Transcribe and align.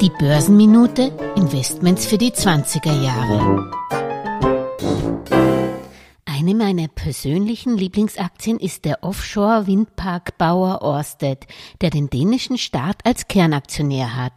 Die 0.00 0.10
Börsenminute 0.18 1.12
Investments 1.36 2.06
für 2.06 2.16
die 2.16 2.30
20er 2.30 3.02
Jahre. 3.02 3.70
Eine 6.24 6.54
meiner 6.54 6.88
persönlichen 6.88 7.76
Lieblingsaktien 7.76 8.58
ist 8.58 8.86
der 8.86 9.04
Offshore-Windparkbauer 9.04 10.80
Orsted, 10.80 11.46
der 11.82 11.90
den 11.90 12.08
dänischen 12.08 12.56
Staat 12.56 13.04
als 13.04 13.28
Kernaktionär 13.28 14.16
hat. 14.16 14.32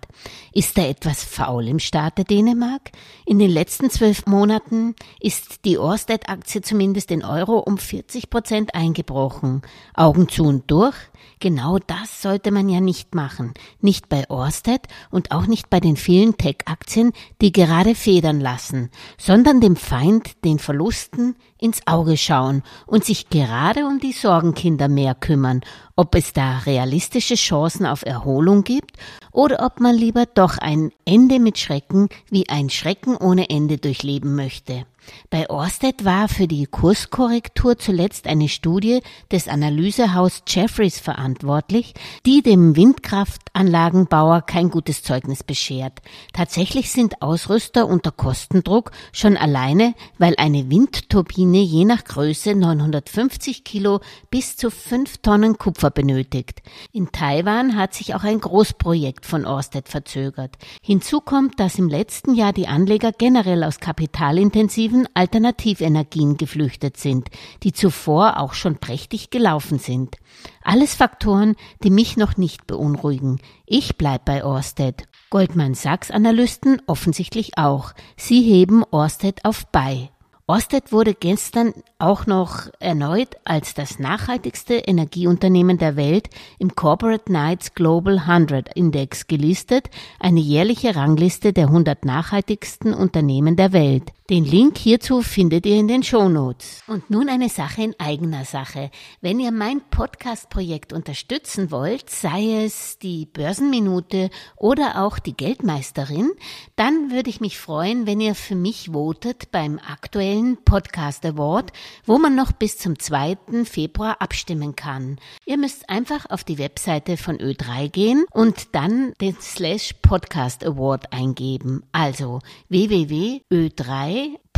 Ist 0.51 0.77
da 0.77 0.85
etwas 0.85 1.23
faul 1.23 1.65
im 1.69 1.79
Staate 1.79 2.25
Dänemark? 2.25 2.91
In 3.25 3.39
den 3.39 3.49
letzten 3.49 3.89
zwölf 3.89 4.25
Monaten 4.25 4.95
ist 5.21 5.63
die 5.63 5.77
Orsted-Aktie 5.77 6.61
zumindest 6.61 7.09
in 7.11 7.23
Euro 7.23 7.59
um 7.59 7.77
40 7.77 8.29
Prozent 8.29 8.75
eingebrochen. 8.75 9.61
Augen 9.93 10.27
zu 10.27 10.43
und 10.43 10.69
durch? 10.69 10.95
Genau 11.39 11.77
das 11.79 12.21
sollte 12.21 12.51
man 12.51 12.69
ja 12.69 12.79
nicht 12.79 13.15
machen. 13.15 13.53
Nicht 13.81 14.09
bei 14.09 14.29
Orsted 14.29 14.81
und 15.11 15.31
auch 15.31 15.47
nicht 15.47 15.69
bei 15.69 15.79
den 15.79 15.97
vielen 15.97 16.37
Tech-Aktien, 16.37 17.11
die 17.41 17.51
gerade 17.51 17.95
federn 17.95 18.39
lassen, 18.39 18.89
sondern 19.17 19.59
dem 19.59 19.75
Feind, 19.75 20.43
den 20.45 20.59
Verlusten, 20.59 21.35
ins 21.57 21.85
Auge 21.87 22.17
schauen 22.17 22.61
und 22.85 23.05
sich 23.05 23.29
gerade 23.29 23.85
um 23.85 23.99
die 23.99 24.11
Sorgenkinder 24.11 24.87
mehr 24.89 25.15
kümmern, 25.15 25.61
ob 25.95 26.15
es 26.15 26.33
da 26.33 26.59
realistische 26.59 27.35
Chancen 27.35 27.85
auf 27.85 28.05
Erholung 28.05 28.63
gibt 28.63 28.97
oder 29.31 29.65
ob 29.65 29.79
man 29.79 29.95
lieber 29.95 30.25
doch 30.25 30.57
ein 30.57 30.91
Ende 31.05 31.39
mit 31.39 31.57
Schrecken 31.57 32.09
wie 32.29 32.49
ein 32.49 32.69
Schrecken 32.69 33.15
ohne 33.15 33.49
Ende 33.49 33.77
durchleben 33.77 34.35
möchte. 34.35 34.85
Bei 35.29 35.49
Orsted 35.49 36.05
war 36.05 36.27
für 36.27 36.47
die 36.47 36.65
Kurskorrektur 36.65 37.77
zuletzt 37.77 38.27
eine 38.27 38.49
Studie 38.49 39.01
des 39.31 39.47
Analysehaus 39.47 40.43
Jeffries 40.47 40.99
verantwortlich, 40.99 41.93
die 42.25 42.41
dem 42.41 42.75
Windkraftanlagenbauer 42.75 44.41
kein 44.41 44.69
gutes 44.69 45.01
Zeugnis 45.01 45.43
beschert. 45.43 46.01
Tatsächlich 46.33 46.91
sind 46.91 47.21
Ausrüster 47.21 47.87
unter 47.87 48.11
Kostendruck 48.11 48.91
schon 49.11 49.37
alleine, 49.37 49.95
weil 50.17 50.35
eine 50.37 50.69
Windturbine 50.69 51.61
je 51.61 51.85
nach 51.85 52.03
Größe 52.03 52.53
950 52.53 53.63
Kilo 53.63 54.01
bis 54.29 54.55
zu 54.55 54.69
5 54.69 55.17
Tonnen 55.17 55.57
Kupfer 55.57 55.89
benötigt. 55.89 56.61
In 56.91 57.11
Taiwan 57.11 57.75
hat 57.75 57.93
sich 57.93 58.13
auch 58.13 58.23
ein 58.23 58.39
Großprojekt 58.39 59.25
von 59.25 59.45
Orsted 59.45 59.89
verzögert. 59.89 60.57
Hinzu 60.81 61.21
kommt, 61.21 61.59
dass 61.59 61.79
im 61.79 61.89
letzten 61.89 62.35
Jahr 62.35 62.53
die 62.53 62.67
Anleger 62.67 63.11
generell 63.11 63.63
aus 63.63 63.79
kapitalintensiven 63.79 64.92
alternativen 64.93 65.07
Alternativenergien 65.13 66.37
geflüchtet 66.37 66.97
sind, 66.97 67.29
die 67.63 67.73
zuvor 67.73 68.39
auch 68.39 68.53
schon 68.53 68.77
prächtig 68.77 69.29
gelaufen 69.29 69.79
sind. 69.79 70.17
Alles 70.63 70.95
Faktoren, 70.95 71.55
die 71.83 71.89
mich 71.89 72.17
noch 72.17 72.37
nicht 72.37 72.67
beunruhigen. 72.67 73.39
Ich 73.65 73.97
bleib 73.97 74.25
bei 74.25 74.43
Orsted. 74.43 75.07
Goldman 75.29 75.73
Sachs 75.73 76.11
Analysten 76.11 76.81
offensichtlich 76.85 77.57
auch. 77.57 77.93
Sie 78.15 78.41
heben 78.41 78.83
Orsted 78.91 79.43
auf 79.45 79.65
bei. 79.67 80.09
Orsted 80.45 80.91
wurde 80.91 81.13
gestern 81.13 81.73
auch 81.99 82.27
noch 82.27 82.67
erneut 82.81 83.37
als 83.45 83.73
das 83.73 83.97
nachhaltigste 83.97 84.73
Energieunternehmen 84.73 85.77
der 85.77 85.95
Welt 85.95 86.29
im 86.59 86.75
Corporate 86.75 87.23
Knights 87.23 87.73
Global 87.75 88.19
100 88.19 88.75
Index 88.75 89.27
gelistet, 89.27 89.89
eine 90.19 90.41
jährliche 90.41 90.97
Rangliste 90.97 91.53
der 91.53 91.67
100 91.67 92.03
nachhaltigsten 92.03 92.93
Unternehmen 92.93 93.55
der 93.55 93.71
Welt. 93.71 94.11
Den 94.29 94.45
Link 94.45 94.77
hierzu 94.77 95.21
findet 95.21 95.65
ihr 95.65 95.75
in 95.75 95.89
den 95.89 96.01
Show 96.01 96.29
Notes. 96.29 96.81
Und 96.87 97.09
nun 97.09 97.27
eine 97.27 97.49
Sache 97.49 97.83
in 97.83 97.99
eigener 97.99 98.45
Sache. 98.45 98.89
Wenn 99.19 99.37
ihr 99.41 99.51
mein 99.51 99.81
Podcast-Projekt 99.89 100.93
unterstützen 100.93 101.71
wollt, 101.71 102.09
sei 102.09 102.63
es 102.63 102.97
die 102.99 103.25
Börsenminute 103.25 104.29
oder 104.55 105.03
auch 105.03 105.19
die 105.19 105.35
Geldmeisterin, 105.35 106.31
dann 106.77 107.11
würde 107.11 107.29
ich 107.29 107.41
mich 107.41 107.59
freuen, 107.59 108.07
wenn 108.07 108.21
ihr 108.21 108.33
für 108.33 108.55
mich 108.55 108.91
votet 108.93 109.51
beim 109.51 109.77
aktuellen 109.77 110.55
Podcast 110.63 111.25
Award, 111.25 111.73
wo 112.05 112.17
man 112.17 112.33
noch 112.33 112.53
bis 112.53 112.77
zum 112.77 112.97
2. 112.97 113.65
Februar 113.65 114.21
abstimmen 114.21 114.77
kann. 114.77 115.19
Ihr 115.45 115.57
müsst 115.57 115.89
einfach 115.89 116.29
auf 116.29 116.45
die 116.45 116.59
Webseite 116.59 117.17
von 117.17 117.39
Ö3 117.39 117.89
gehen 117.89 118.23
und 118.31 118.73
dann 118.73 119.11
den 119.19 119.35
Slash 119.41 119.95
Podcast 120.01 120.65
Award 120.65 121.11
eingeben. 121.11 121.83
Also 121.91 122.39
www.ö3 122.69 124.12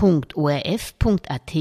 www.orf.at 0.06 1.56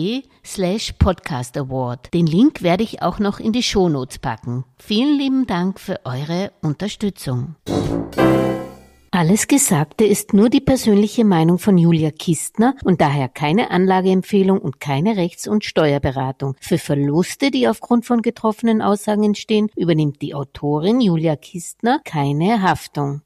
slash 0.44 0.92
podcast 0.98 1.56
award. 1.56 2.12
Den 2.12 2.26
Link 2.26 2.62
werde 2.62 2.82
ich 2.82 3.02
auch 3.02 3.18
noch 3.18 3.40
in 3.40 3.52
die 3.52 3.62
Shownotes 3.62 4.18
packen. 4.18 4.64
Vielen 4.78 5.18
lieben 5.18 5.46
Dank 5.46 5.80
für 5.80 6.00
eure 6.04 6.52
Unterstützung. 6.62 7.56
Alles 9.10 9.46
Gesagte 9.46 10.04
ist 10.04 10.34
nur 10.34 10.50
die 10.50 10.60
persönliche 10.60 11.24
Meinung 11.24 11.60
von 11.60 11.78
Julia 11.78 12.10
Kistner 12.10 12.74
und 12.82 13.00
daher 13.00 13.28
keine 13.28 13.70
Anlageempfehlung 13.70 14.58
und 14.58 14.80
keine 14.80 15.16
Rechts- 15.16 15.46
und 15.46 15.64
Steuerberatung. 15.64 16.56
Für 16.58 16.78
Verluste, 16.78 17.52
die 17.52 17.68
aufgrund 17.68 18.06
von 18.06 18.22
getroffenen 18.22 18.82
Aussagen 18.82 19.22
entstehen, 19.22 19.70
übernimmt 19.76 20.20
die 20.20 20.34
Autorin 20.34 21.00
Julia 21.00 21.36
Kistner 21.36 22.00
keine 22.04 22.60
Haftung. 22.60 23.22